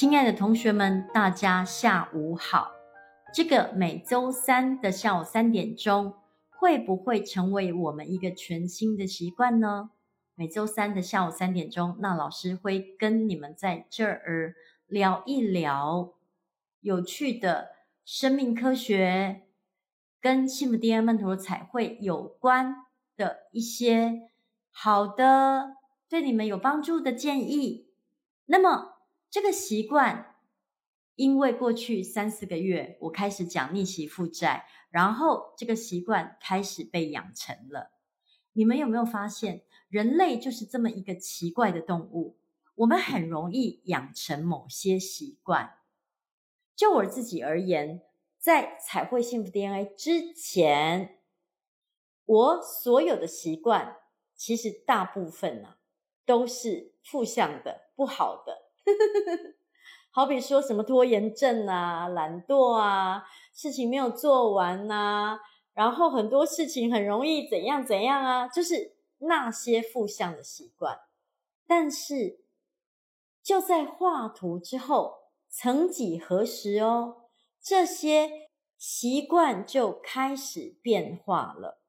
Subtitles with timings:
[0.00, 2.70] 亲爱的同学们，大家下午好。
[3.34, 6.14] 这个每周三的下午三点钟，
[6.50, 9.90] 会不会成为我们一个全新的习惯呢？
[10.36, 14.54] 每周三的下午三点钟，那老师会跟你们在这儿
[14.86, 16.12] 聊一聊
[16.80, 17.70] 有趣的
[18.04, 19.48] 生命科学，
[20.20, 24.30] 跟幸福 DNA 曼陀罗彩绘有关的一些
[24.70, 25.74] 好的，
[26.08, 27.88] 对你们有帮助的建议。
[28.46, 28.97] 那么
[29.30, 30.36] 这个习惯，
[31.14, 37.92] 因为过去三四个月我开始讲逆袭负债，然后这个习惯开始被养成了。
[38.54, 42.38] 你们有没有发现，人类就是这么一个奇怪的动物？
[42.76, 45.78] 我们很容易养成某些习惯。
[46.74, 48.02] 就我自己而言，
[48.38, 51.18] 在彩绘幸福 DNA 之前，
[52.24, 53.96] 我所有的习惯，
[54.34, 55.78] 其实大部分呢、啊，
[56.24, 58.57] 都是负向的、不好的。
[60.10, 65.40] 好比说什么拖延症啊、懒惰啊、事情没有做完呐、啊，
[65.74, 71.00] 然后很多事情很容易怎样怎样啊，就是那些负向的习惯。
[71.66, 72.40] 但是
[73.42, 77.16] 就在画图之后，曾几何时哦，
[77.62, 81.80] 这些习惯就开始变化了。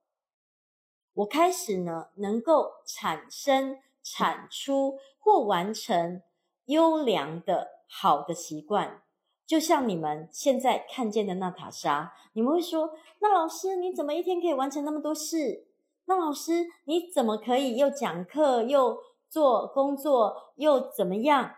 [1.13, 6.21] 我开始呢，能够产生、产出或完成。
[6.69, 9.01] 优良的好的习惯，
[9.43, 15.65] 就像你们现在看见的娜塔莎，你们会说：“那老师你怎么一天可以完成那么多事？
[16.05, 21.55] 那老师你怎么可以又讲课又做工作又怎么样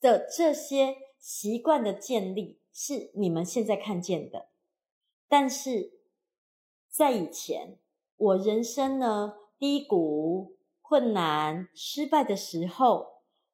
[0.00, 4.48] 的这些习惯的建立是你们现在看见的？
[5.28, 5.92] 但是
[6.88, 7.76] 在以前，
[8.16, 13.09] 我人生呢低谷、困难、失败的时候。”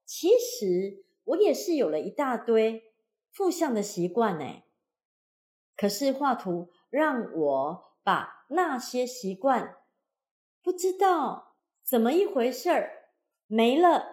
[0.06, 2.94] 其实我也是有了一大堆
[3.32, 4.62] 负向的习惯呢，
[5.76, 9.76] 可是画图让我把那些习惯
[10.62, 13.10] 不知道怎么一回事儿
[13.48, 14.04] 没了、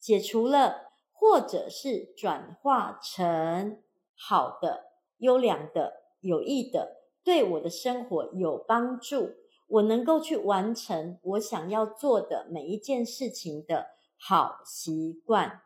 [0.00, 3.82] 解除了，或者是转化成
[4.16, 4.86] 好的、
[5.18, 9.36] 优良的、有益的，对我的生活有帮助，
[9.68, 13.99] 我能够去完成我想要做的每一件事情的。
[14.22, 15.62] 好习惯，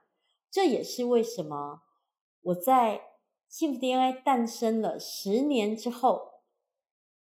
[0.48, 1.82] 这也是为什么
[2.40, 3.02] 我在
[3.48, 6.42] 幸福 DNA 诞生了十年之后，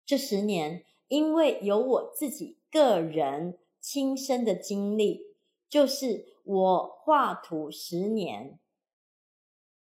[0.04, 5.36] 这十年因为有我自己个人亲身的经历，
[5.68, 8.58] 就是我画图十年，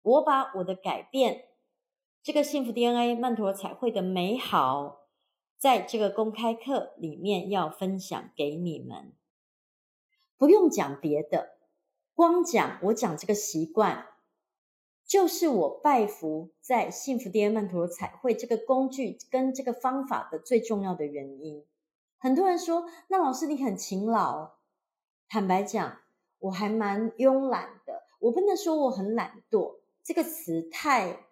[0.02, 1.50] 我把我的改变，
[2.24, 5.02] 这个幸福 DNA 曼陀罗彩绘的美好，
[5.58, 9.14] 在这个公开课里面要分享给你们。
[10.38, 11.58] 不用讲别的，
[12.14, 14.06] 光讲我讲这个习惯，
[15.06, 21.66] 就是我拜服在幸福 DNA 曼陀罗彩绘这个工具跟这个方法的最重要的原因。
[22.18, 24.56] 很多人说，那老师你很勤劳。
[25.30, 26.00] 坦白讲，
[26.40, 28.04] 我还蛮慵懒的。
[28.20, 31.26] 我不能说我很懒惰，这个词太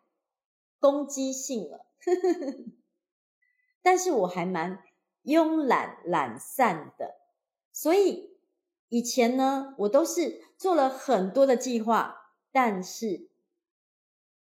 [0.79, 1.85] 攻击性了。
[3.81, 4.83] 但是我还蛮
[5.23, 7.15] 慵懒懒散的，
[7.71, 8.32] 所以。
[8.93, 13.27] 以前呢，我都是做了很多的计划，但是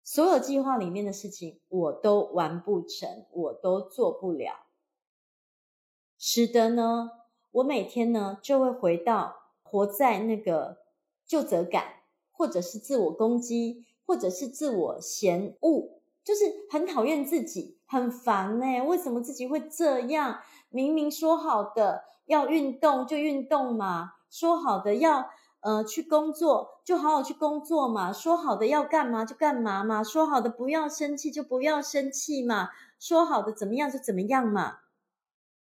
[0.02, 4.66] 所有计划里面的事情我都完不成，我都做不了，
[6.18, 7.10] 使得呢，
[7.52, 10.76] 我每天呢就会回到活在那个
[11.26, 15.88] 就责感，或者是自我攻击，或者是自我嫌恶，
[16.22, 20.40] 就是很讨厌自己，很烦欸，为什么自己会这样？
[20.68, 24.10] 明明说好的要运动就运动嘛。
[24.34, 25.30] 说好的要
[25.60, 28.12] 呃去工作，就好好去工作嘛。
[28.12, 30.02] 说好的要干嘛就干嘛嘛。
[30.02, 32.70] 说好的不要生气就不要生气嘛。
[32.98, 34.80] 说好的怎么样就怎么样嘛。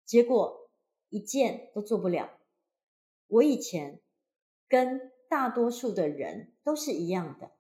[0.03, 0.69] 结果
[1.07, 2.29] 一件都做不了。
[3.27, 4.01] 我以前
[4.67, 7.51] 跟大多数的人都是一样的，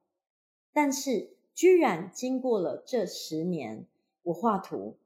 [0.73, 3.87] 但是居然经过了这十年，
[4.23, 4.97] 我画图，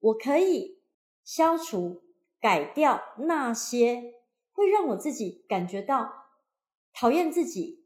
[0.00, 0.80] 我可以
[1.22, 2.02] 消除、
[2.40, 4.15] 改掉那些。
[4.56, 6.10] 会让我自己感觉到
[6.94, 7.84] 讨厌自己，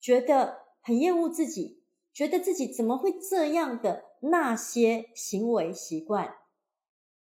[0.00, 1.82] 觉得很厌恶自己，
[2.12, 6.36] 觉得自己怎么会这样的那些行为习惯，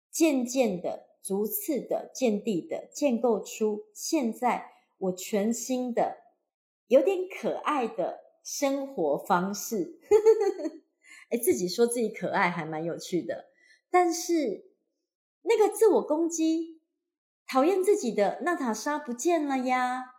[0.09, 6.17] 渐渐的、逐次的、渐地的建构出现在我全新的、
[6.87, 9.99] 有点可爱的生活方式。
[11.29, 13.45] 哎，自己说自己可爱还蛮有趣的，
[13.91, 14.71] 但是
[15.43, 16.76] 那个自我攻击。
[17.47, 20.15] 讨厌自己的娜塔莎不见了呀，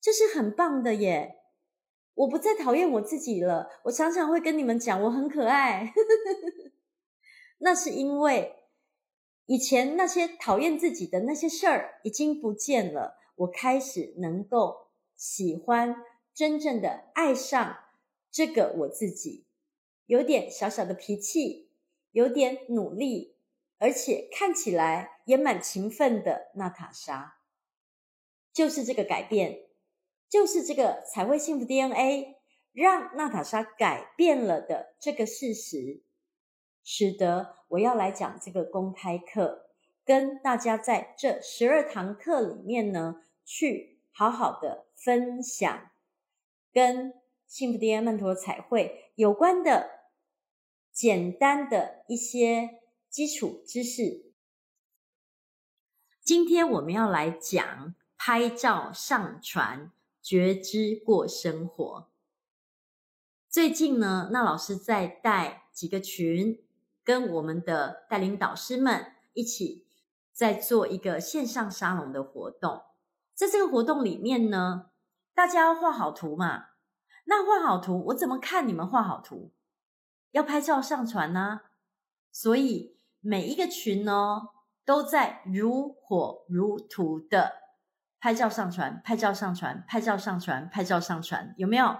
[0.00, 1.36] 这是很棒的耶！
[2.14, 3.68] 我不再讨厌我自己了。
[3.84, 5.92] 我常常会跟你们讲，我很可爱。
[7.58, 8.54] 那是因为
[9.46, 16.02] 以前那些讨厌自己的那些事儿已经不见了，我开始能够喜欢，
[16.34, 17.78] 真正的爱上
[18.30, 19.46] 这个我自己，
[20.06, 21.70] 有点小小的脾气，
[22.12, 23.35] 有点努力，
[23.78, 27.38] 而且看起来也蛮勤奋的娜塔莎，
[28.52, 29.62] 就是这个改变。
[30.28, 32.34] 就是这个彩绘幸福 DNA
[32.72, 36.02] 让娜塔莎改变了的这个事实，
[36.82, 39.70] 使得我要来讲这个公开课，
[40.04, 45.90] 跟大家在这十二堂课里面呢，去好好的分享
[46.72, 47.14] 跟
[47.46, 50.08] 幸福 DNA 曼陀彩绘有关的
[50.92, 52.80] 简单的一些
[53.16, 54.30] 基础知识。
[56.20, 59.90] 今天我们要来讲拍照上传。
[60.20, 62.10] 觉知过生活。
[63.48, 66.62] 最近呢，那老师在带几个群，
[67.02, 69.86] 跟我们的带领导师们一起
[70.34, 72.82] 在做一个线上沙龙的活动。
[73.32, 74.90] 在这个活动里面呢，
[75.32, 76.66] 大家要画好图嘛。
[77.24, 79.54] 那画好图，我怎么看你们画好图？
[80.32, 81.62] 要拍照上传呢、
[82.30, 82.95] 所以
[83.26, 84.40] 每一个群呢，
[84.84, 87.54] 都在如火如荼的。
[88.20, 91.96] 拍照上传，拍照上传，拍照上传，拍照上传，有没有？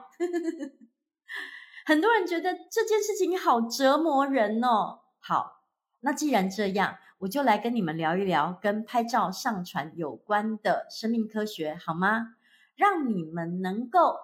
[1.85, 5.01] 很多人觉得这件事情好折磨人哦。
[5.19, 5.65] 好，
[6.01, 12.37] 那既然这样，我就来跟你们聊一聊跟拍照上传有关的生命科学，好吗？
[12.77, 14.17] 让你们能够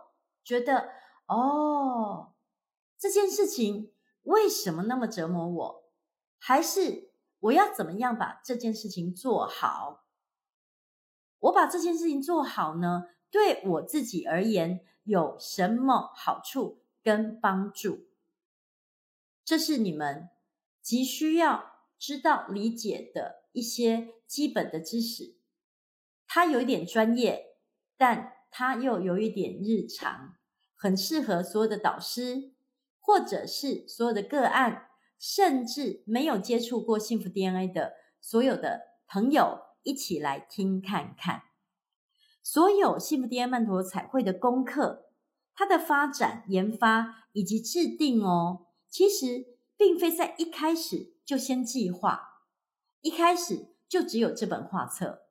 [0.44, 0.88] 觉得，
[1.26, 2.32] 哦，
[2.96, 5.81] 这件事情为什么那么折磨我？
[6.44, 10.06] 还是我要怎么样把这件事情做好？
[11.38, 18.08] 我把这件事情做好呢，对我自己而言有什么好处跟帮助？
[19.44, 20.30] 这是你们
[20.80, 25.36] 急需要知道、理解的一些基本的知识。
[26.26, 27.54] 它有一点专业，
[27.96, 30.34] 但它又有一点日常，
[30.74, 32.50] 很适合所有的导师，
[32.98, 34.88] 或者是所有的个案，
[35.22, 39.60] 甚至没有接触过幸福 DNA 的所有的朋友。
[39.84, 41.42] 一起来听看看，
[42.40, 45.06] 所有幸福 DNA 曼陀彩绘的功课，
[45.56, 52.44] 它的发展、研发以及制定哦，其实并非在一开始就先计划，
[53.00, 55.22] 一开始就只有这本画册。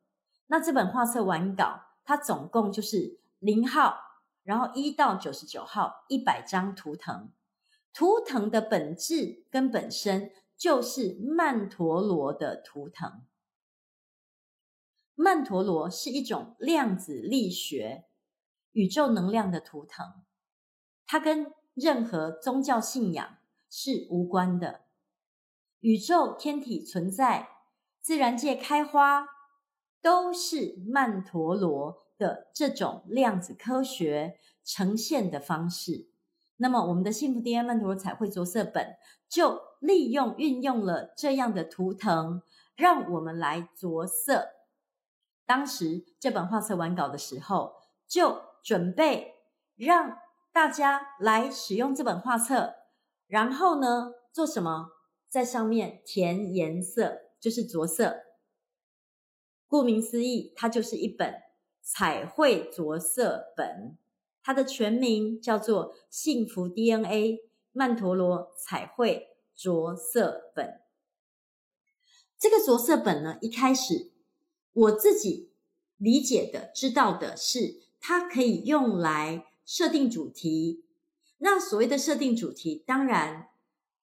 [0.48, 4.02] 那这本画册完稿，它总共就是零号，
[4.44, 7.32] 然后一到九十九号，一百张图腾。
[7.94, 13.24] 图腾的本质跟本身就是曼陀罗的图腾。
[15.16, 18.06] 曼陀罗是一种量子力学、
[18.72, 20.24] 宇宙能量的图腾，
[21.06, 23.38] 它跟任何宗教信仰
[23.70, 24.86] 是无关的。
[25.80, 27.50] 宇宙天体存在，
[28.02, 29.28] 自然界开花，
[30.02, 36.11] 都是曼陀罗的这种量子科学呈现的方式。
[36.62, 38.96] 那么，我们的幸福 DNA 曼陀罗彩绘着色本
[39.28, 42.44] 就利用运用了这样的图腾，
[42.76, 44.48] 让我们来着色。
[45.48, 47.74] 当时这本画册完稿的时候，
[48.08, 49.34] 就准备
[49.76, 50.20] 让
[50.54, 52.76] 大家来使用这本画册，
[53.26, 54.92] 然后呢，做什么？
[55.28, 58.18] 在上面填颜色，就是着色。
[59.68, 61.42] 顾名思义，它就是一本
[61.82, 63.98] 彩绘着色本，
[64.44, 67.40] 它的全名叫做《幸福 DNA
[67.72, 70.66] 曼陀罗彩绘着色本》。
[72.40, 74.12] 这个着色本呢，一开始。
[74.74, 75.52] 我自己
[75.98, 80.86] 理解的、知道的是，它可以用来设定主题。
[81.40, 83.50] 那所谓的设定主题，当然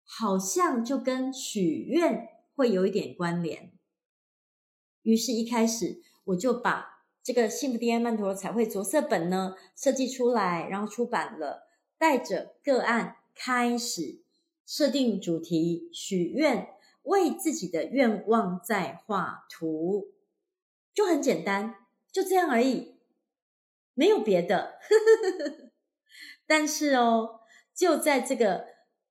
[0.04, 3.72] 好像就跟许愿会有一点关联。
[5.02, 6.91] 于是，一开始我就把
[7.22, 14.22] 这个幸福 DNA 曼陀罗彩绘着色本呢设计出来，然后出版了，带着个案开始
[14.66, 16.68] 设定主题、许愿，
[17.04, 20.08] 为自己的愿望在画图。
[20.92, 21.76] 就很简单，
[22.10, 22.96] 就这样而已，
[23.94, 24.74] 没有别的。
[26.46, 27.40] 但是哦，
[27.72, 28.66] 就在这个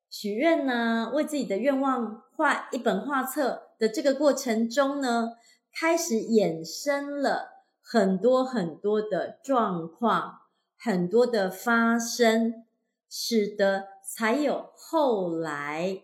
[0.10, 5.38] 许愿呢，为自己的愿望画一本画册的这个过程中呢，
[5.74, 7.51] 开始衍生了
[7.92, 10.44] 很多很多的状况，
[10.78, 12.64] 很多的发生，
[13.10, 16.02] 使得才有后来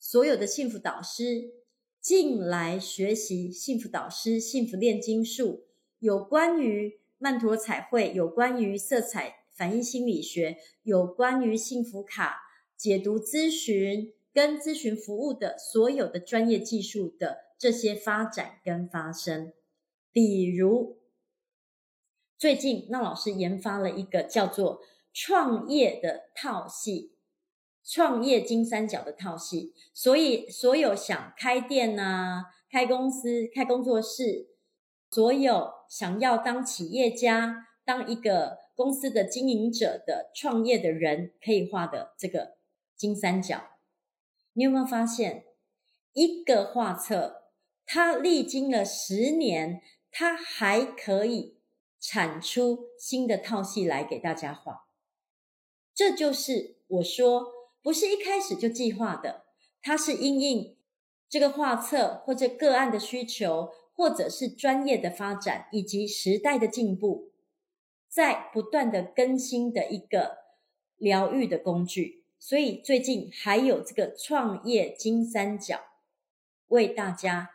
[0.00, 1.52] 所有的幸福导师。
[2.00, 5.66] 进来学习幸福导师幸福炼金术，
[6.00, 12.40] 有关于曼陀彩绘，有关于色彩反应心理学有关于幸福卡
[12.76, 19.52] 解读咨询跟咨询服务的所有的专业技术的这些发展跟发生。
[20.16, 20.96] 比如，
[22.38, 24.80] 最近那老师研发了一个叫做
[25.12, 27.18] 创业的套系，
[27.84, 34.48] 创业金三角的套系，所以所有想开店啊、开公司、开工作室，
[35.10, 42.56] 所有想要当企业家、当一个公司的经营者的创业的人，可以画的这个
[42.96, 43.62] 金三角，
[44.54, 45.44] 你有没有发现，
[46.14, 47.42] 一个画册，
[47.84, 49.82] 它历经了十年，
[50.18, 51.58] 它还可以
[52.00, 54.86] 产出新的套系来给大家画？
[55.94, 59.44] 这就是我说，不是一开始就计划的，
[59.82, 60.78] 它是因应
[61.28, 67.32] 这个画册或者个案的需求，或者是专业的发展以及时代的进步，
[68.08, 70.38] 在不断的更新的一个
[70.96, 72.24] 疗愈的工具。
[72.38, 75.82] 所以最近还有这个创业金三角
[76.68, 77.50] 为大家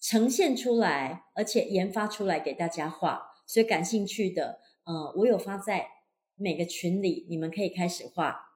[0.00, 3.32] 呈现出来，而且研发出来给大家画。
[3.46, 5.98] 所以感兴趣的，呃，我有发在。
[6.40, 8.52] 每个群里，你们可以开始画，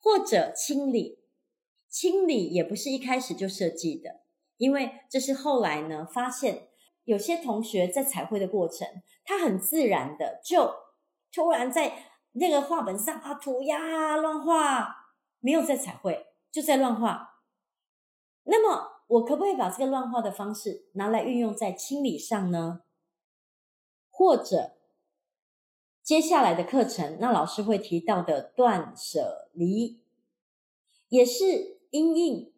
[0.00, 1.20] 或者清理。
[1.88, 4.22] 清理也不是一开始就设计的，
[4.56, 6.66] 因为这是后来呢，发现
[7.04, 8.88] 有些同学在彩绘的过程，
[9.24, 10.74] 他很自然的就
[11.32, 14.92] 突然在那个画本上啊涂鸦乱画，
[15.38, 17.44] 没有在彩绘，就在乱画。
[18.42, 22.82] 那么我可不可以把这个乱画的方式拿来运用在清理上呢？
[24.10, 24.72] 或者？
[26.02, 30.00] 接下来的课程，那老师会提到的断舍离，
[31.08, 32.52] 也是因应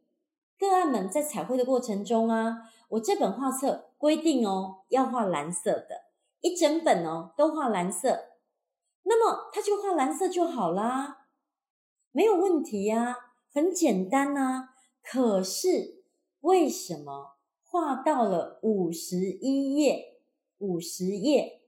[0.56, 6.06] 个案们在彩绘的过程中啊，我这本画册规定哦，要画蓝色的，
[6.40, 8.30] 一整本哦都画蓝色，
[9.02, 11.26] 那么他就画蓝色就好啦，
[12.12, 13.16] 没有问题呀，
[13.52, 14.70] 很简单啊。
[15.02, 15.93] 可是
[16.44, 20.20] 为什么画到了五十一页，
[20.58, 21.62] 五十页？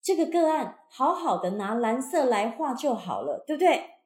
[0.00, 4.00] 这个个案好好的拿蓝色来画就好了，对不对？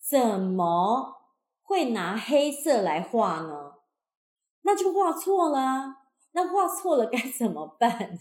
[0.00, 1.16] 怎么
[1.62, 3.74] 会拿黑色来画呢？
[4.62, 5.96] 那就画错了。
[6.30, 8.20] 那画错了该怎么办？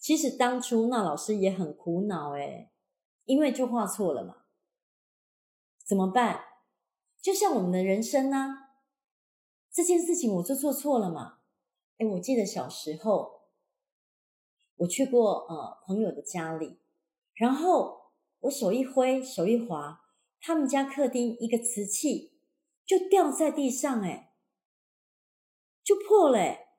[0.00, 2.72] 其实当初那老师也很苦恼诶，
[3.24, 4.34] 因为就画错了嘛。
[5.86, 6.44] 怎么办？
[7.22, 8.59] 就像我们的人生呢，
[9.72, 11.38] 这件事情我就做错了嘛。
[11.98, 13.40] 诶，我记得小时候。
[14.76, 16.78] 我去过呃朋友的家里，
[17.34, 20.00] 然后我手一挥，手一滑，
[20.40, 22.40] 他们家客厅一个瓷器
[22.86, 24.32] 就掉在地上，哎，
[25.84, 26.78] 就破了，哎，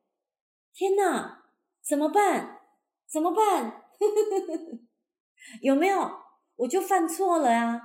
[0.74, 1.44] 天哪，
[1.88, 2.62] 怎么办？
[3.08, 3.84] 怎么办？
[5.62, 6.10] 有没有？
[6.56, 7.80] 我就犯错了啊，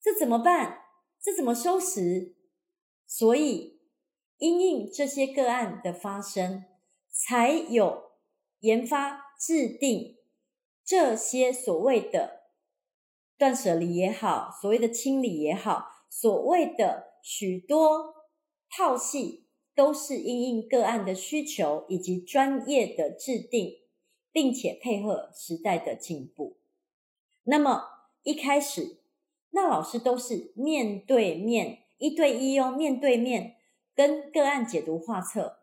[0.00, 0.84] 这怎么办？
[1.20, 2.36] 这怎么收拾？
[3.04, 3.79] 所以，
[4.40, 6.64] 因应这些个案的发生，
[7.08, 8.10] 才有
[8.58, 9.30] 研发。
[9.40, 10.18] 制定
[10.84, 12.42] 这些所谓的
[13.38, 18.16] 断舍离也好，所谓的清理也好，所谓的许多
[18.68, 23.78] 套系，都是因应个案的需求以及专业的制定，
[24.30, 26.58] 并且配合时代的进步。
[27.44, 27.84] 那么
[28.22, 29.00] 一开始，
[29.52, 33.56] 那老师都是面对面，一对一哦，面对面
[34.00, 35.58] 跟个案解读画册，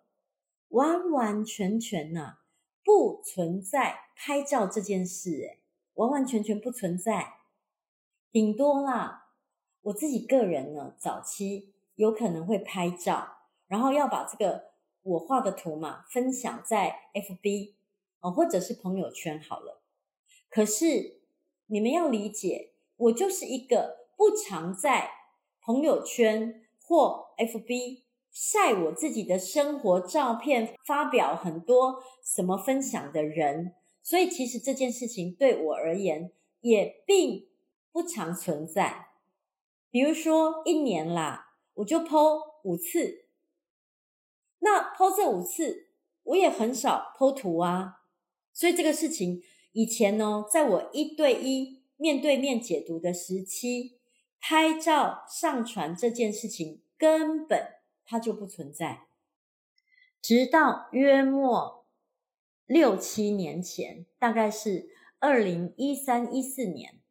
[0.68, 2.40] 完完全全呐、啊。
[2.84, 5.64] 不存在拍照这件事，诶，
[5.96, 7.40] 完完全全不存在。
[8.32, 9.32] 顶多啦，
[9.82, 14.66] 我自己个人呢，早期有可能会拍照，然后要把这个
[15.02, 17.74] 我画的图嘛分享在 FB
[18.20, 19.82] 哦，或者是朋友圈好了。
[20.48, 21.22] 可是
[21.66, 25.10] 你们要理解，我就是一个不常在
[25.60, 28.04] 朋友圈或 FB。
[28.40, 37.48] 晒我自己的生活照片，发表很多什么分享的人，所以其实这件事情对我而言也并
[37.92, 39.08] 不常存在。
[39.90, 43.26] 比如说一年啦，我就 po 五次，
[44.60, 45.88] 那 po 这五次，
[46.22, 48.04] 我也很少 po 图啊。
[48.54, 49.42] 所以这个事情
[49.72, 53.98] 以前呢，在我一对一面对面解读的时期，
[54.40, 57.77] 拍照上传这件事情根本。
[58.08, 59.08] 它就不存在，
[60.22, 61.86] 直到约莫
[62.66, 67.02] 六七年前，大概是二零一三一四年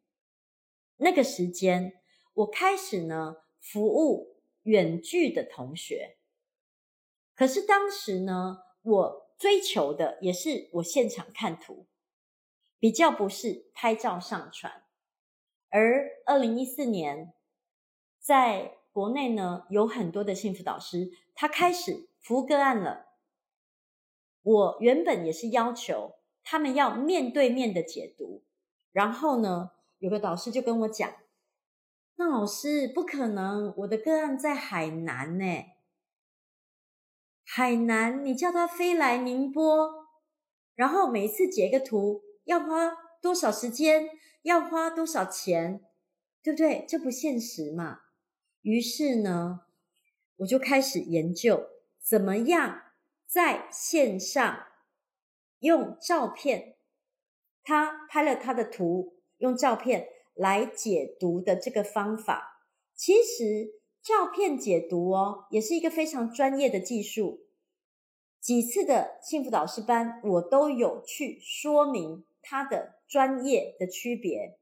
[0.97, 2.01] 那个时间，
[2.33, 6.17] 我开始呢服务远距的同学。
[7.35, 11.85] 可是当时呢，我追求的也是我现场看图，
[12.79, 14.83] 比较不是拍照上传。
[15.69, 17.33] 而二零一四年，
[18.19, 23.09] 在国内呢，有很多的幸福导师，他开始服务个案了。
[24.41, 28.41] 我原本也是要求他们要面对面的解读，
[28.91, 31.13] 然后呢，有个导师就跟我讲
[32.17, 35.45] ：“那老师不可能，我的个案在海南呢。
[37.43, 40.07] 海南，你叫他飞来宁波，
[40.73, 44.09] 然后每一次截个图要花多少时间，
[44.41, 45.85] 要花多少钱，
[46.41, 46.83] 对不对？
[46.89, 47.99] 这不现实嘛。
[48.67, 49.61] 于是呢，
[50.39, 51.69] 我就开始研究
[52.01, 52.81] 怎么样。”
[53.25, 54.67] 在线上
[55.59, 56.77] 用照片，
[57.61, 62.63] 他拍了他的图，用照片来解读的这个方法，
[62.95, 67.47] 其实照片解读哦，也是一个非常专业的技术。
[68.39, 74.57] 几次的幸福导师班，我都有去说明它的专业的区别。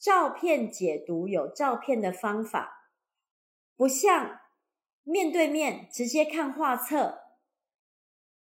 [0.00, 2.81] 照片解读有照片的方法，
[3.82, 4.38] 不像
[5.02, 7.18] 面对面直接看画册。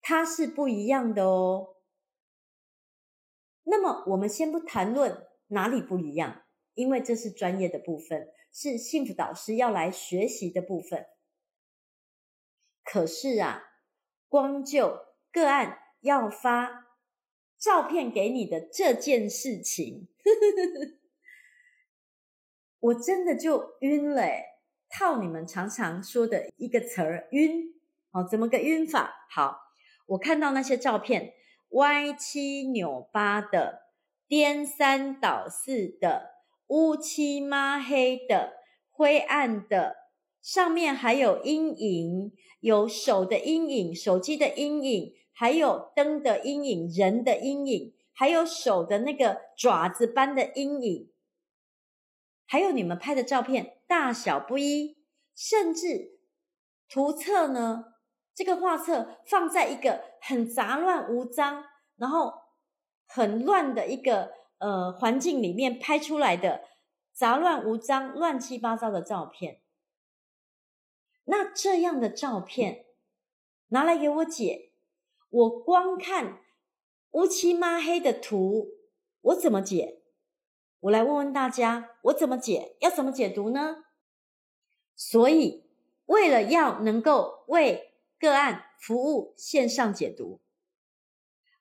[0.01, 1.77] 它是不一样的哦。
[3.65, 11.07] 那么，我们先不谈论哪里不一样，因为这是专业的部分，是幸福导师要来学习的部分。
[12.83, 13.63] 可是啊，
[14.29, 15.01] 光就
[15.31, 16.87] 个案要发
[17.59, 20.09] 照片给你的这件事情，
[22.81, 24.56] 我真的就晕了。
[24.99, 27.75] 套你们常常说的一个词儿，晕。
[28.13, 29.13] 哦，怎么个晕法？
[29.29, 29.59] 好。
[30.07, 31.35] 我看到那些照片，
[31.71, 33.83] 歪七扭八的、
[34.27, 36.31] 颠三倒四的、
[36.69, 38.55] 乌漆嘛黑的、
[38.91, 39.97] 灰暗的，
[40.41, 51.11] 上面还有阴影，有手的阴影、手机的阴影，还有灯的阴影、人的阴影，还有手的那个爪子般的阴影，
[52.47, 54.97] 还有你们拍的照片大小不一，
[55.35, 56.19] 甚至
[56.89, 57.93] 图册呢？
[58.35, 61.65] 这个画册放在一个很杂乱无章，
[61.97, 62.35] 然后
[63.07, 66.63] 很乱的一个呃环境里面拍出来的
[67.13, 69.63] 杂乱无章、乱七八糟的照片。
[71.25, 72.85] 那这样的照片
[73.69, 74.73] 拿来给我解，
[75.31, 76.41] 我光看
[77.13, 78.69] 乌漆嘛黑的图，
[79.23, 80.03] 我怎么解？
[80.81, 82.77] 我来问问大家，我怎么解？
[82.81, 83.85] 要怎么解读呢？
[84.95, 85.65] 所以，
[86.07, 90.41] 为了要能够为个案服务线上解读，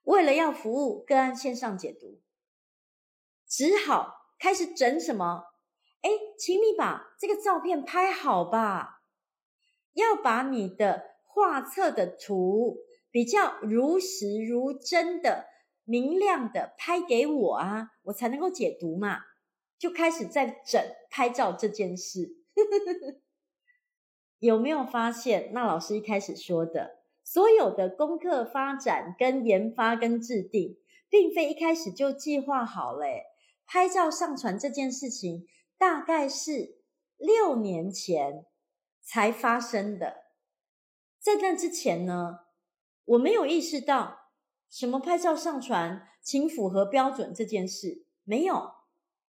[0.04, 2.22] 为了要服务个案线上解读，
[3.48, 5.46] 只好开始整什么？
[6.02, 9.02] 哎，请你把这个照片拍好吧，
[9.94, 12.78] 要把你的画册的图
[13.10, 15.48] 比较如实如真的、
[15.86, 19.22] 明亮的拍给我啊，我才能够解读嘛。
[19.78, 22.38] 就开始在整拍照这件事。
[24.40, 30.78] 有没有发现，那老师一开始说的，所有的功课发展、跟研发、跟制定，
[31.10, 33.06] 并非一开始就计划好了。
[33.66, 36.78] 拍照上传这件事情，大概是
[37.18, 38.46] 六年前
[39.02, 40.26] 才发生的。
[41.20, 42.42] 在那之前呢，
[43.06, 44.25] 我没有意识到
[44.76, 48.74] 什么拍照上传，请符合标准这件事，没有，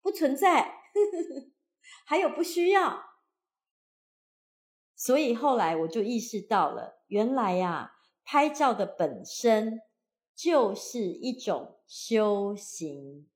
[0.01, 0.73] 不存在，
[2.03, 2.99] 还有不需要。
[4.95, 7.91] 所以后来我就意识到了，原来呀，
[8.23, 9.81] 拍照的本身
[10.35, 13.29] 就是一种修行。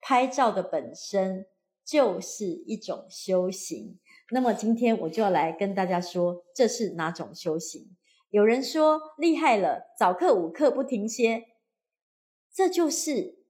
[0.00, 1.46] 拍照的本身
[1.84, 4.00] 就是一种修行。
[4.30, 7.94] 那么今天我就要来跟大家说，这是哪种修行？
[8.32, 11.48] 有人说厉害了，早课午课不停歇，
[12.50, 13.44] 这就是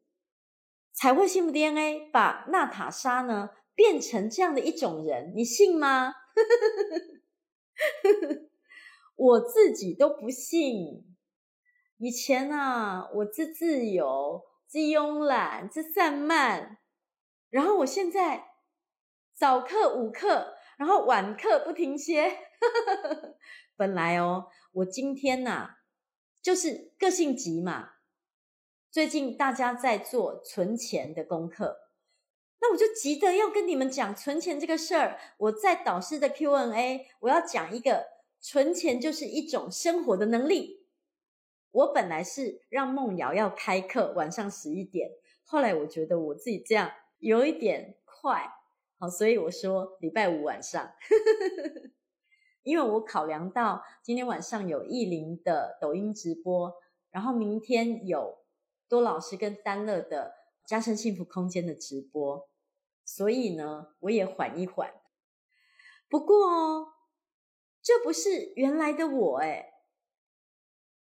[0.93, 6.13] 彩绘幸福 DNA 把娜塔莎呢变成这样的一种人，你信吗？
[9.15, 11.15] 我自己都不信。
[11.99, 16.79] 以前啊，我自自由、自慵懒、自散漫，
[17.51, 18.49] 然后我现在
[19.33, 22.37] 早课、午课，然后晚课不停歇。
[23.75, 25.79] 本来哦，我今天呐、啊，
[26.43, 27.91] 就是个性急嘛。
[28.91, 31.79] 最近大家在做存钱的功课。
[32.61, 35.19] 那我就急得要跟你们讲存钱这个事儿。
[35.37, 38.07] 我在导师的 Q&A，我要讲一个
[38.41, 40.87] 存钱就是一种生活的能力。
[41.73, 45.11] 我本来是让梦瑶要开课晚上十一点，
[45.45, 48.49] 后来我觉得我自己这样有一点快，
[48.99, 50.93] 好，所以我说礼拜五晚上，
[52.63, 56.75] 因为我考量到今天晚上有艺林的抖音直播，
[57.11, 58.43] 然后明天有。
[58.89, 60.35] 多老师跟丹乐的
[60.67, 62.47] 加深幸福空间的直播，
[63.07, 64.93] 所以呢，我也缓一缓。
[66.11, 66.93] 不过哦，
[67.81, 69.73] 这不是原来的我诶。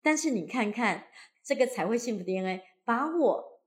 [0.02, 1.08] 但是你看看
[1.44, 3.62] 这个才会幸福 DNA，把我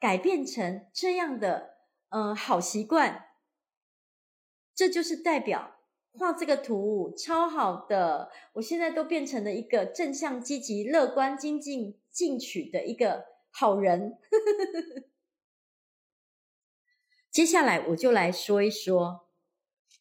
[0.00, 1.76] 改变成这样的，
[2.08, 3.26] 嗯、好习惯，
[4.74, 5.76] 这就是代表
[6.18, 8.30] 画这个图超好的。
[8.54, 14.18] 我现在都变成了一个正向、积极、乐观、精进、进取的一个好人。
[17.30, 19.28] 接下来我就来说一说，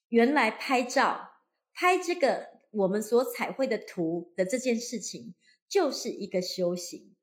[0.10, 1.32] 原来拍照
[1.74, 5.36] 拍这个我们所彩绘的图的这件事情。
[5.70, 7.16] 就是一个修行，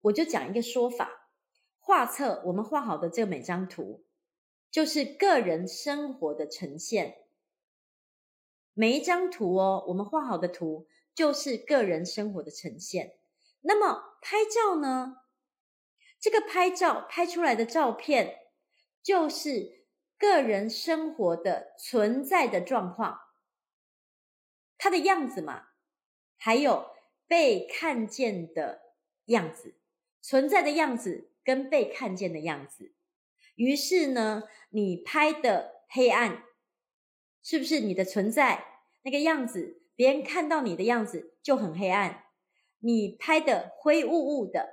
[0.00, 1.28] 我就讲一个说法，
[1.78, 4.06] 画册我们画好的这每张图，
[4.72, 7.18] 就是个人生活的呈现。
[8.72, 13.18] 每一张图哦，我们画好的图就是个人生活的呈现。
[13.60, 15.18] 那么拍照呢？
[16.18, 18.48] 这个拍照拍出来的照片，
[19.02, 19.84] 就是
[20.16, 23.20] 个人生活的存在的状况，
[24.78, 25.68] 它的样子嘛。
[26.38, 26.90] 还有
[27.26, 28.94] 被看见的
[29.26, 29.74] 样子，
[30.22, 32.94] 存在的样子跟被看见的样子。
[33.62, 36.42] 于是呢，你拍的黑暗，
[37.44, 38.64] 是不是你的存在
[39.04, 39.82] 那个样子？
[39.94, 42.24] 别人看到你的样子就很黑暗。
[42.80, 44.68] 你拍的灰雾雾的，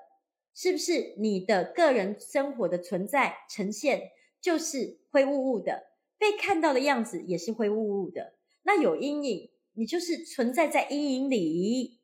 [0.55, 4.09] 是不是你的个人生活的存在呈现
[4.41, 5.83] 就是灰雾雾的？
[6.17, 8.33] 被看到的样子也是灰雾雾的。
[8.63, 9.51] 那有阴影。
[9.73, 12.01] 你就是存在在阴影里，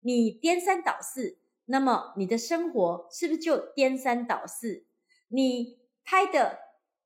[0.00, 4.86] 你颠三倒四，那么你的生活是不是就颠三倒四？
[5.28, 6.58] 你拍的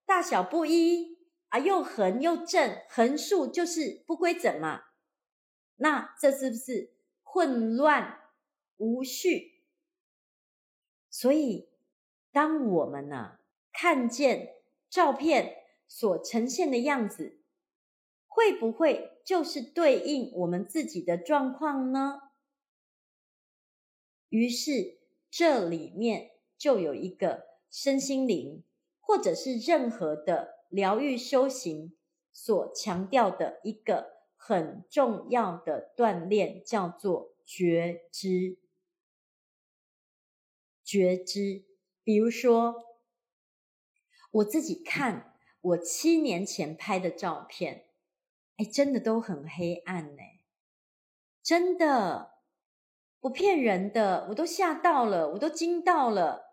[0.05, 4.83] 大小不一啊，又横又正，横竖就是不规整嘛？
[5.77, 8.31] 那这是不是混乱
[8.77, 9.63] 无序？
[11.11, 11.69] 所以，
[12.33, 13.39] 当我们呢、
[13.73, 14.57] 看见
[14.91, 17.41] 照片所呈现的样子，
[18.27, 22.21] 会不会就是对应我们自己的状况呢？
[24.29, 24.99] 于是
[25.31, 28.65] 这里面就有一个身心灵，
[29.07, 31.97] 或者是任何的疗愈修行
[32.33, 38.59] 所强调的一个很重要的锻炼，叫做觉知。
[40.83, 41.65] 觉知，
[42.03, 42.75] 比如说
[44.31, 47.87] 我自己看我七年前拍的照片。
[48.57, 50.23] 哎，真的都很黑暗呢，
[51.43, 52.35] 真的
[53.19, 56.44] 不骗人的，我都吓到了，我都惊到了。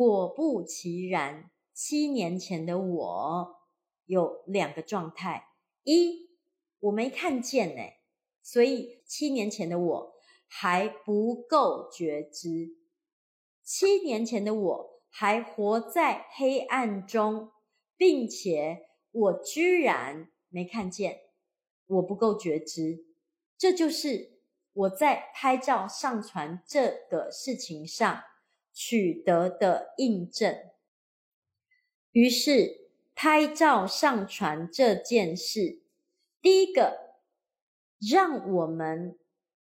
[0.00, 3.56] 果不其然，七年前的我
[4.06, 5.48] 有两个状态：
[5.82, 6.30] 一，
[6.78, 7.82] 我没看见呢，
[8.42, 10.14] 所以七年前的我
[10.48, 12.78] 还不够觉知；
[13.62, 17.50] 七年前的我还活在黑暗中，
[17.98, 20.30] 并且我居然。
[20.48, 21.20] 没看见，
[21.86, 23.04] 我不够觉知，
[23.58, 24.40] 这就是
[24.72, 28.24] 我在拍照上传这个事情上
[28.82, 30.58] 取得的印证。
[32.12, 35.82] 于是，拍照上传这件事，
[36.40, 37.18] 第一个
[38.10, 39.18] 让我们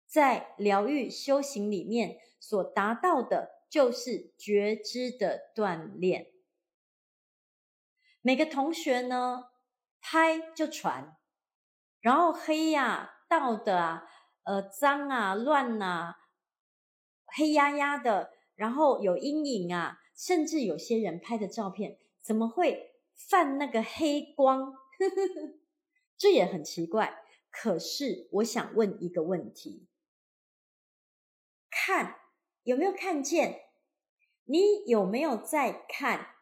[0.08, 6.32] 在疗愈修行里面所达到的，就是觉知的锻炼。
[8.23, 9.52] 每个同学呢，
[10.02, 11.15] 拍就传，
[12.02, 14.10] 然后黑呀、啊、倒的啊、
[14.45, 16.15] 呃脏啊、乱啊、
[17.28, 24.73] 黑压压的，然后有阴影啊，甚至有些人拍的照片怎么会泛那个黑光？
[26.17, 27.23] 这也很奇怪。
[27.49, 29.87] 可是我想问一个问题：
[31.69, 32.19] 看
[32.63, 33.61] 有没有看见？
[34.45, 36.35] 你有没有在看？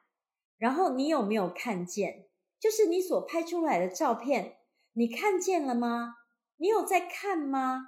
[0.57, 2.27] 然后你有没有看见？
[2.59, 4.59] 就是你所拍出来的照片，
[4.93, 6.15] 你看见了吗？
[6.57, 7.87] 你有在看吗？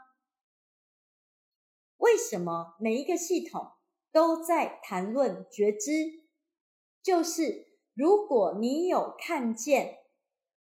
[1.98, 3.72] 为什么每一个系统
[4.14, 6.24] 都在谈论觉知？
[7.02, 10.06] 就是如果你有看见，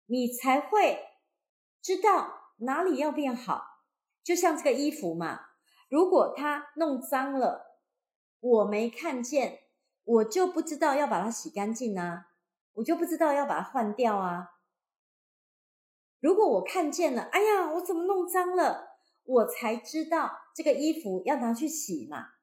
[0.06, 1.00] 你才会
[1.82, 3.64] 知道哪里要变好。
[4.22, 5.40] 就像这个衣服嘛，
[5.90, 7.80] 如果它弄脏了，
[8.42, 9.62] 我没看见，
[10.04, 12.26] 我就不知道要把它洗干净啊。
[12.74, 14.50] 我就不知道要把它换掉啊！
[16.20, 19.00] 如果我看见了，哎呀，我怎么弄脏了？
[19.24, 22.37] 我才知道这个衣服要拿去洗嘛。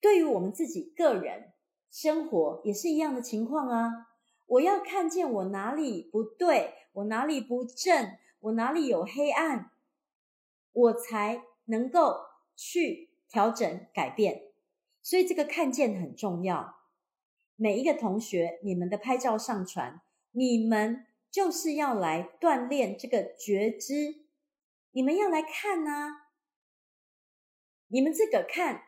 [0.00, 1.52] 对于我们自己个人
[1.90, 4.08] 生活也是一样的情况啊！
[4.46, 9.70] 我要看见我哪里不对，我哪里不正，我哪里有黑暗，
[10.72, 12.16] 我才能够
[12.56, 14.50] 去调整、改变。
[15.02, 16.76] 所以这个看见很重要。
[17.56, 20.00] 每一个同学，你们的拍照上传，
[20.32, 24.24] 你们就是要来锻炼这个觉知。
[24.92, 26.28] 你们要来看啊，
[27.88, 28.82] 你们自个看，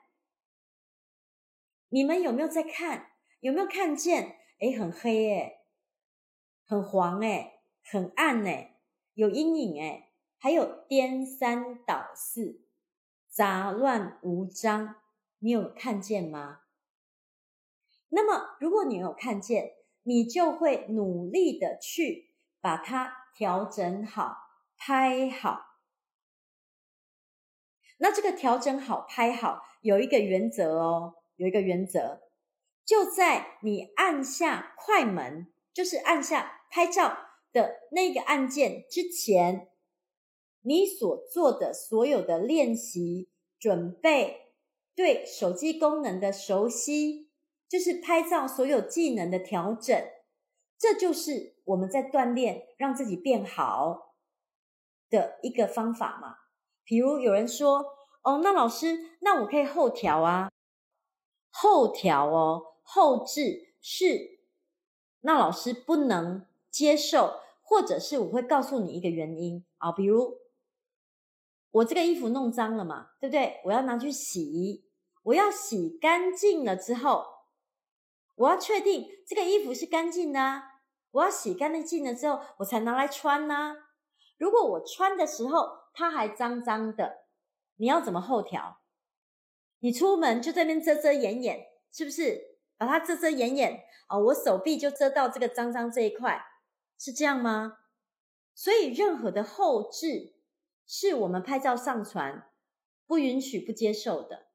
[1.93, 3.11] 你们有没有在看？
[3.41, 4.39] 有没有看见？
[4.61, 5.59] 诶，很黑诶，
[6.65, 8.79] 很黄诶，很暗诶，
[9.13, 12.65] 有阴影诶，还有颠三倒四，
[13.29, 14.97] 杂乱无章。
[15.41, 16.61] 你有看见吗？
[18.09, 19.73] 那么，如果你有看见，
[20.05, 24.35] 你就会努力的去把它调整好、
[24.79, 25.61] 拍好。
[27.99, 32.21] 那这个调整好、拍好有一个原则哦，有一个原则，
[32.85, 37.17] 就在你按下快门，就是按下拍照
[37.53, 39.69] 的那个按键之前，
[40.61, 43.29] 你所做的所有的练习
[43.59, 44.39] 准备。
[44.95, 47.31] 对手机功能的熟悉，
[47.67, 50.07] 就是拍照所有技能的调整，
[50.79, 54.15] 这就是我们在锻炼让自己变好
[55.09, 56.37] 的一个方法嘛。
[56.85, 57.87] 比如有人说
[58.23, 60.51] ：“哦，那老师，那我可以后调啊？”
[61.53, 64.41] 后调哦，后置是
[65.21, 70.43] 那老师不能接受，或者是我会告诉你一个原因啊，比如。
[71.71, 73.63] 我这个衣服弄脏了嘛，对不对？
[73.65, 74.85] 我要拿去洗，
[75.23, 77.25] 我要洗干净了之后，
[78.35, 80.65] 我要确定这个衣服是干净的。
[81.13, 83.75] 我要洗干净了之后，我才拿来穿呢。
[84.37, 87.25] 如果我穿的时候它还脏脏的，
[87.77, 88.82] 你要怎么后调？
[89.83, 92.57] 你出门就在那边遮遮掩掩，是不是？
[92.79, 96.43] 把它遮遮掩掩哦，我手臂就遮到这个脏脏这一块，
[96.99, 97.79] 是这样吗？
[98.55, 100.35] 所以任何的后置。
[100.85, 102.51] 是我们拍照上传
[103.07, 104.49] 不允许、不接受的，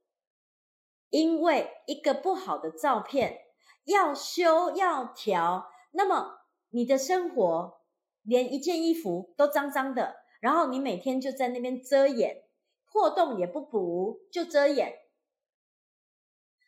[1.10, 3.40] 因为一个不好的照片
[3.86, 7.82] 要修要调，那么你的生活
[8.22, 12.44] 连一件衣服都脏脏的，然后你每天就在那边遮掩，
[12.92, 14.94] 破洞也不补就遮掩，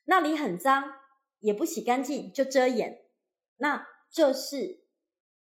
[0.09, 0.83] 那里很脏
[1.39, 3.05] 也不洗干净就遮掩，
[3.57, 4.83] 那这是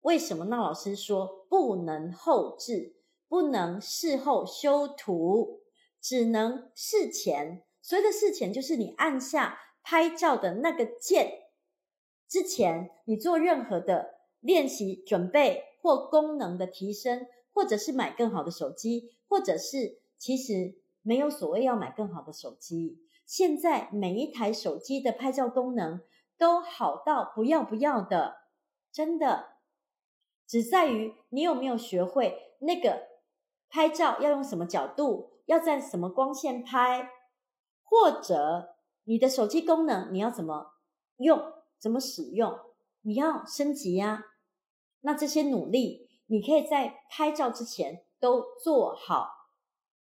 [0.02, 0.46] 为什么？
[0.46, 2.96] 那老师说不能后置。
[3.32, 5.62] 不能事后修图，
[6.02, 7.64] 只能事前。
[7.82, 11.44] 所谓的事前，就是你按下拍照的那个键
[12.28, 23.00] 之前，你做任何的练习准备或功能的提升，或者是买更好的手机，或者是其实没有所谓要买更好的手机。
[23.26, 26.02] 现在每一台手机的拍照功能
[26.38, 28.38] 都好到不要不要的，
[28.92, 29.58] 真的，
[30.48, 33.12] 只在于你有没有学会那个。
[33.74, 35.40] 拍照要用什么角度？
[35.46, 37.10] 要在什么光线拍？
[37.84, 40.74] 或者你的手机功能你要怎么
[41.16, 41.42] 用？
[41.80, 42.60] 怎么使用？
[43.04, 44.26] 你要升级呀。
[45.00, 49.30] 那这些努力，你可以在拍照之前都做好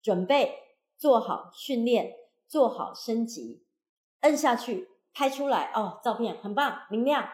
[0.02, 0.58] 准备，
[0.97, 2.15] 做好训练，
[2.52, 3.66] 做好升级。
[4.20, 7.28] 摁下去，拍出来哦，照片很棒，明亮、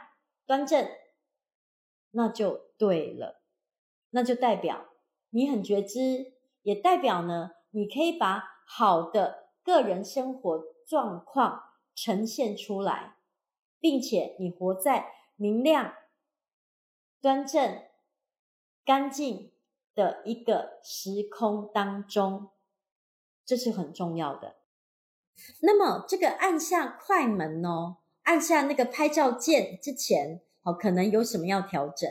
[0.45, 0.87] 端正，
[2.11, 3.41] 那就对了，
[4.11, 4.89] 那就代表。
[5.31, 11.63] 你很觉知，也代表呢，你可以把好的个人生活状况
[11.95, 13.17] 呈现出来，
[13.79, 15.95] 并且你活在明亮、
[17.19, 17.83] 端正、
[18.85, 19.51] 干净
[19.95, 22.51] 的一个时空当中，
[23.43, 24.57] 这是很重要的。
[25.61, 32.09] 那么，这个按下快门哦，按下那个拍照键之前，哦，可能有什么要调整？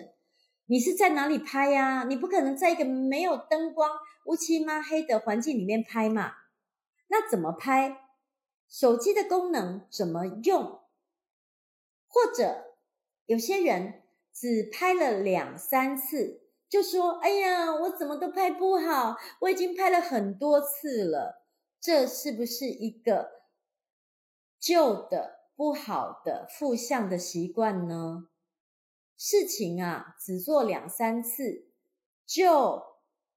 [0.67, 2.05] 你是在哪里拍呀？
[2.09, 3.91] 你不可能在一个没有灯光、
[4.25, 6.33] 乌漆抹黑的环境里面拍嘛？
[7.09, 8.03] 那怎么拍？
[8.69, 10.81] 手机的功能怎么用？
[12.09, 12.75] 或者
[13.27, 19.17] 有些人只拍了两三次，就说：“哎呀，我怎么都拍不好？
[19.41, 21.46] 我已经拍了很多次了。”
[21.81, 23.43] 这是不是一个
[24.59, 28.29] 旧的、不好的、负向的习惯呢？
[29.17, 31.69] 事情啊，只做两三次，
[32.27, 32.83] 就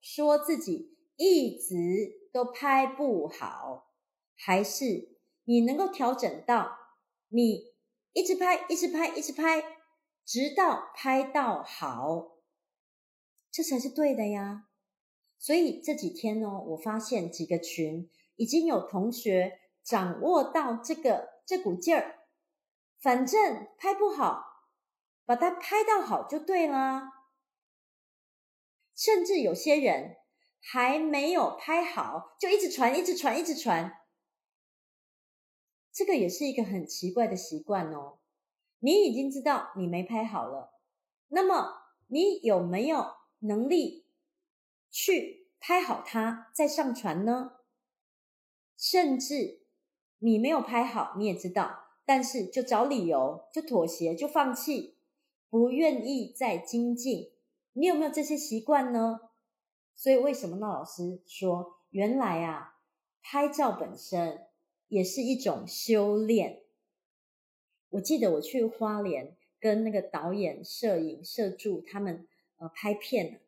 [0.02, 3.94] 说自己一直都拍不好，
[4.36, 6.78] 还是你能够调整到
[7.30, 7.74] 你
[8.14, 9.64] 一直拍，一直拍，一直拍，
[10.26, 12.38] 直到拍到好，
[13.52, 14.68] 这才是对的呀。
[15.38, 22.26] 所以这几天呢，我发现几个群已经有同学掌握到这个这股劲儿，
[23.00, 24.48] 反正拍不好。
[25.26, 27.04] 把它拍到好就对了，
[28.96, 30.16] 甚至有些人
[30.60, 33.94] 还没有拍好，就一直传，一直传，一直传。
[35.94, 38.18] 这个也是一个很奇怪的习惯哦。
[38.80, 40.74] 你已经知道你没拍好了，
[41.28, 44.08] 那么你有没有能力
[44.90, 47.59] 去拍好它再上传呢？
[48.80, 49.60] 甚至
[50.20, 54.96] 你没有拍好，你也知道，但是就找理由，就妥协，就放弃，
[55.50, 57.34] 不愿意再精进。
[57.74, 59.20] 你有没有这些习惯呢？
[59.96, 62.78] 所以为什么那老师说，原来啊，
[63.22, 64.48] 拍照本身
[64.88, 66.64] 也是一种修炼。
[67.90, 72.26] 我记得我去花莲跟那个导演、摄影、摄助他们
[72.60, 73.42] 呃拍片，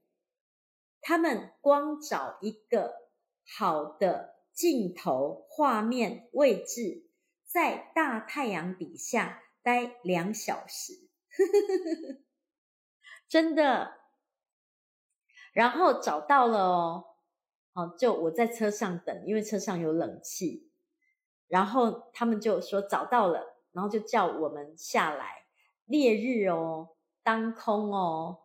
[0.99, 3.07] 他们光找一个
[3.45, 7.07] 好的镜头、画面位置，
[7.45, 11.07] 在大太阳底下待两小时，
[13.27, 13.99] 真的。
[15.53, 17.05] 然后找到了哦，
[17.73, 20.69] 哦，就我在车上等，因为车上有冷气，
[21.47, 23.57] 然后他们就说找到了。
[23.73, 25.45] 然后就叫我们下来，
[25.85, 26.89] 烈日哦，
[27.23, 28.39] 当空哦，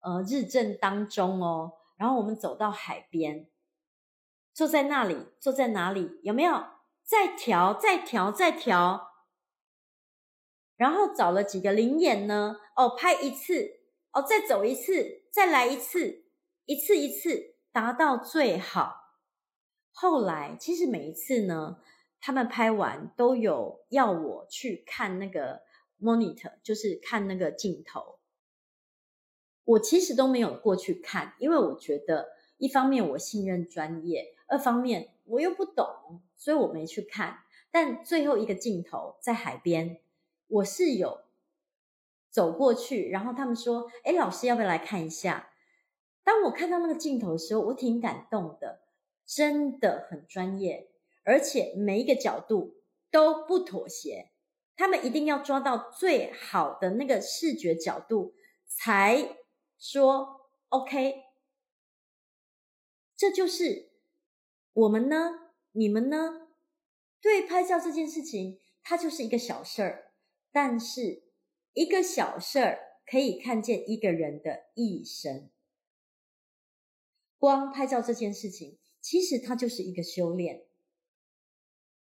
[0.00, 1.74] 呃，日正当中哦。
[1.98, 3.46] 然后我们走到海边，
[4.54, 6.18] 坐在那里，坐在哪里？
[6.22, 6.64] 有没有？
[7.02, 9.10] 再调，再调，再调。
[10.76, 12.56] 然后找了几个灵眼呢？
[12.76, 13.80] 哦，拍一次，
[14.12, 16.24] 哦，再走一次，再来一次，
[16.64, 18.94] 一次一次，达到最好。
[19.92, 21.80] 后来，其实每一次呢。
[22.26, 25.60] 他们拍完都有要我去看那个
[26.00, 28.18] monitor，就是看那个镜头。
[29.64, 37.44] 我其实都没有过去看，因为我觉得一方面我信任专业，二方面我又不懂，所以我没去看。
[37.70, 40.00] 但最后一个镜头在海边，
[40.46, 41.22] 我是有
[42.30, 45.50] 走过去，然后他们说：“哎，老师要不要来看一下？”
[46.22, 48.82] 当我看到那个镜头的时候，我挺感动的，
[49.26, 50.90] 真的很专业。
[51.24, 52.76] 而且每一个角度
[53.10, 54.30] 都不妥协，
[54.76, 58.34] 他们一定要抓到最好的那个视觉角度，
[58.66, 59.36] 才
[59.78, 61.24] 说 OK。
[63.16, 63.90] 这就是
[64.74, 65.30] 我们呢，
[65.72, 66.48] 你们呢？
[67.20, 70.12] 对拍照这件事情，它就是一个小事儿，
[70.52, 71.22] 但是
[71.72, 75.48] 一个小事儿可以看见一个人的一生。
[77.38, 80.64] 光拍照这件事情，其实它就是一个修炼。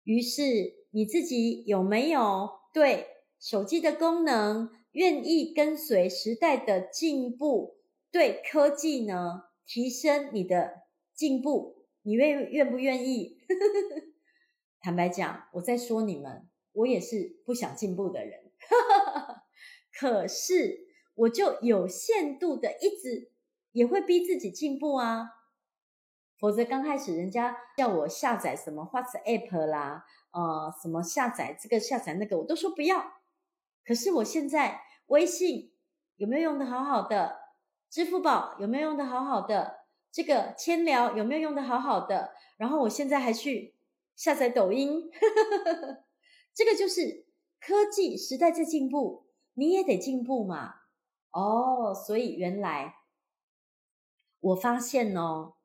[0.03, 3.07] 于是你自己有没有对
[3.39, 7.77] 手机的功能愿意跟随时代的进步，
[8.11, 13.39] 对科技呢提升你的进步，你愿愿不愿意？
[14.79, 18.51] 坦白讲，我在说你们，我也是不想进步的人，
[19.91, 23.31] 可是我就有限度的一直
[23.71, 25.31] 也会逼自己进步啊。
[26.37, 33.13] 否则刚开始人家叫我下载什么 WhatsApp 啦，呃，什么下载这个下载那个，我都说不要。
[33.83, 35.73] 可是我现在微信
[36.17, 37.39] 有没有用的好好的？
[37.89, 39.84] 支付宝有没有用的好好的？
[40.15, 42.34] 这个千聊有没有用得好好的？
[42.56, 43.75] 然后我现在还去
[44.15, 45.12] 下载抖音，
[46.56, 47.25] 这个就是
[47.60, 49.25] 科技时代在进步，
[49.56, 50.75] 你也得进步嘛。
[51.32, 52.95] 哦，所以原来
[54.39, 55.56] 我发现哦。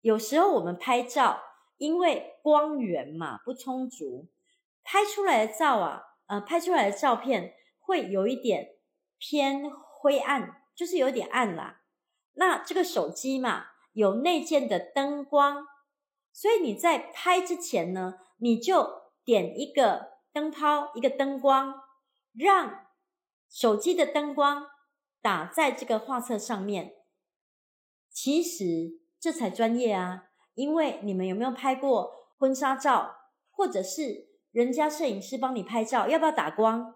[0.00, 1.38] 有时候我们拍照，
[1.76, 4.28] 因为光源嘛不充足，
[4.82, 8.76] 拍出来的照啊，呃，拍出来的照片会有一点
[9.18, 11.82] 偏灰暗，就是有点暗啦。
[12.32, 15.66] 那这个手机嘛，有内建的灯光，
[16.32, 21.74] 所以你在拍之前呢，你就点一个灯泡，一个灯光，
[22.32, 22.86] 让
[23.48, 24.66] 手机的灯光
[25.20, 26.94] 打在这个画册上面。
[28.10, 29.00] 其实。
[29.22, 30.30] 这才专业啊！
[30.54, 33.16] 因为你们有没有拍过婚纱照，
[33.50, 36.94] 或者是人家摄影师帮你拍照，要不要打光？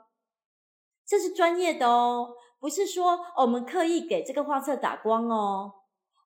[1.05, 5.84] 这是专业的哦，不是说，我们刻意给这个画册打光哦，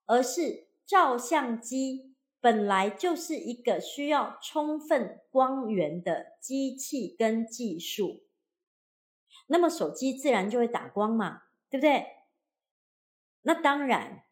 [0.09, 8.25] 而是照相机本来就是一个需要充分光源的机器跟技术，
[9.47, 12.05] 那么手机自然就会打光嘛，对不对？
[13.43, 14.25] 那当然，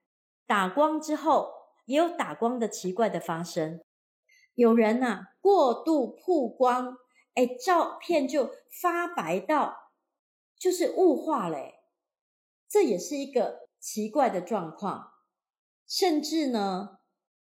[0.45, 1.55] 打光之后。
[1.87, 3.81] 也有打光的奇怪的发生，
[4.57, 6.99] 有人呐、啊、过度曝光，
[7.35, 8.51] 哎，照片就
[8.83, 9.93] 发白到
[10.59, 11.77] 就是雾化嘞，
[12.69, 15.13] 这也是一个奇怪的状况。
[15.87, 16.99] 甚至呢，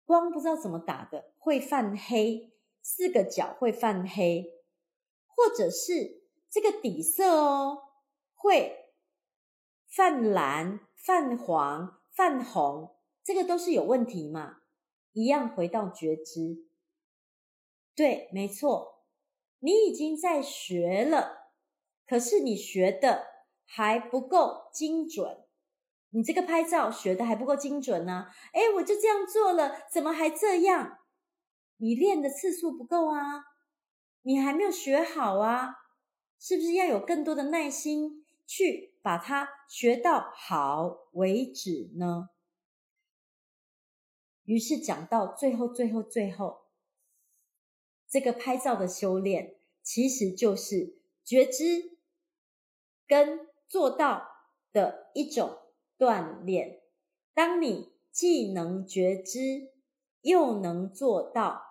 [0.05, 4.63] 光不知道怎么打的会泛黑，四个角会泛黑，
[5.27, 7.83] 或者是这个底色哦
[8.33, 8.89] 会
[9.87, 12.95] 泛蓝、泛黄、泛红。
[13.23, 14.57] 这个都是有问题嘛？
[15.13, 16.67] 一样回到觉知，
[17.95, 19.05] 对，没错。
[19.59, 21.51] 你已经在学了，
[22.05, 23.27] 可是你学的
[23.63, 25.42] 还不够精准。
[26.13, 28.27] 你这个拍照学的还不够精准呢。
[28.51, 30.99] 哎，我就这样做了，怎么还这样？
[31.77, 33.43] 你练的次数不够啊，
[34.21, 35.75] 你还没有学好啊，
[36.39, 42.29] 是不是要有更多的耐心去把它学到好为止呢？
[44.45, 46.67] 于是讲到最后，最后，最后，
[48.07, 51.97] 这个拍照的修炼，其实就是觉知
[53.07, 54.27] 跟做到
[54.71, 55.62] 的一种
[56.03, 56.81] 锻炼。
[57.33, 59.71] 当你既能觉知，
[60.21, 61.63] 又能做到，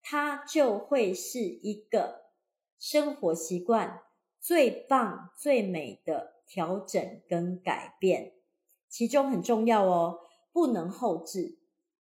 [0.00, 2.26] 它就会是一个
[2.78, 4.02] 生活习惯
[4.40, 8.34] 最棒、最美的调整跟改变。
[8.88, 10.20] 其中很重要哦，
[10.52, 11.58] 不能后置。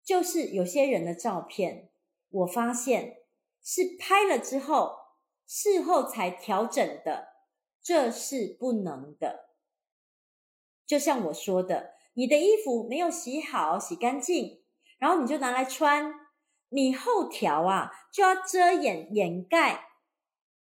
[0.03, 1.91] 就是有些人的照片，
[2.31, 3.19] 我发现
[3.63, 4.97] 是拍了之后，
[5.47, 7.29] 事后才调整的，
[7.83, 9.48] 这是不能的。
[10.89, 14.61] 就像我说的，你的衣服没有洗好、洗干净，
[14.99, 16.13] 然后你就拿来穿，
[16.71, 19.91] 你后调啊，就要遮掩、掩盖、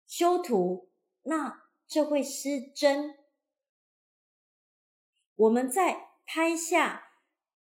[0.07, 0.89] 修图，
[1.25, 3.19] 那这会失真。
[5.37, 7.03] 我们在拍下。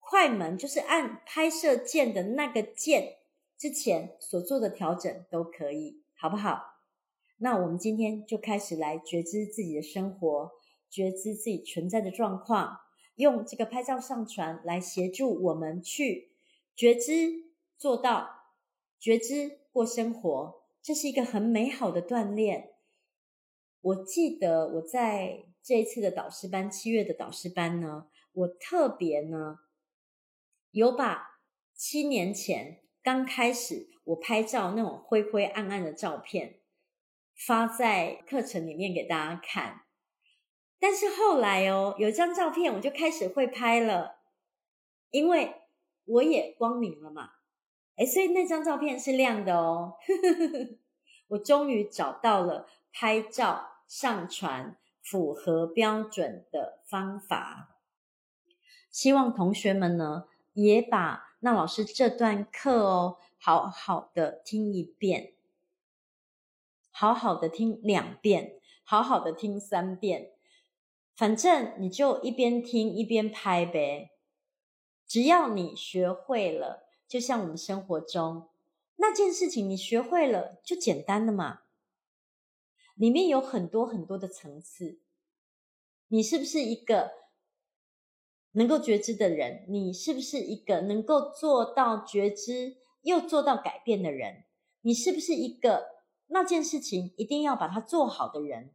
[0.04, 3.20] 快门就是按拍摄键的那个键
[3.58, 6.82] 之前所做的调整都可以，好不好？
[7.38, 10.52] 那我们今天就开始来觉知自己的生活，
[10.92, 12.82] 觉知自己存在的状况，
[13.16, 16.34] 用这个拍照上传来协助我们去
[16.76, 17.46] 觉知，
[17.78, 18.52] 做到
[19.00, 22.74] 觉知过生活，这是一个很美好的锻炼。
[23.82, 29.60] 我记得我在这一次的导师班，七月的导师班呢，我特别呢。
[30.72, 31.40] 有把
[31.74, 36.60] 七年前刚开始我拍照那种灰灰暗暗的照片
[37.36, 39.82] 发在课程里面给大家看，
[40.82, 44.18] 但是后来哦，有张照片我就开始会拍了，
[45.12, 45.62] 因为
[46.06, 47.34] 我也光明了嘛，
[47.96, 49.94] 诶，所以那张照片是亮的哦，
[51.30, 57.78] 我终于找到了拍照上传符合标准的方法，
[58.90, 60.26] 希望同学们呢。
[60.54, 65.32] 也把那老师这段课哦，好好的听一遍，
[66.92, 70.32] 好好的听两遍，好好的听三遍，
[71.16, 74.12] 反正你就一边听一边拍呗。
[75.06, 78.50] 只要你学会了，就像我们生活中
[78.96, 81.62] 那件事情，你学会了就简单了嘛。
[82.96, 85.00] 里面有很多很多的层次，
[86.08, 87.12] 你是不是一个？
[88.54, 94.44] 能够觉知的人，你是不是一个能够做到觉知又做到改变的人？
[94.82, 95.86] 你是不是一个
[96.28, 98.74] 那件事情一定要把它做好的人？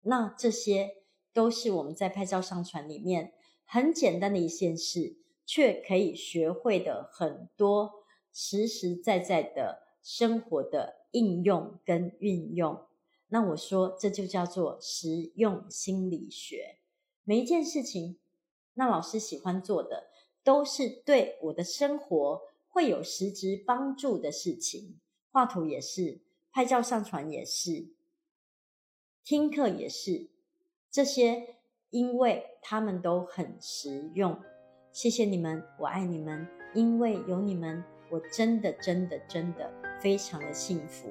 [0.00, 0.99] 那这些
[1.32, 3.32] 都是我们在拍照上传里面
[3.64, 5.16] 很简单的一件事，
[5.46, 12.86] 却可以学会的很多实实在在的生活的应用跟运用。
[13.28, 16.78] 那我说这就叫做实用心理学，
[17.24, 18.18] 每一件事情。
[18.74, 20.10] 那老师喜欢做的
[20.42, 24.98] 都是对我的生活会有实质帮助的事情，
[25.30, 27.88] 画图也是，拍照上传也是，
[29.22, 30.29] 听课也是，
[30.90, 31.56] 这些
[31.90, 34.36] 因为他们都很实用。
[34.90, 39.70] 谢谢你们，我爱你们，因为有你们，我真的真的真的
[40.00, 41.08] 非常的幸福。